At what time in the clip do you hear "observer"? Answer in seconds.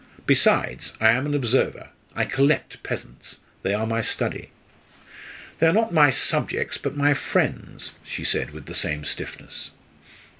1.35-1.89